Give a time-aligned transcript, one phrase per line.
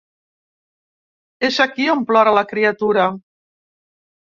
[1.51, 3.09] És aquí on plora la criatura.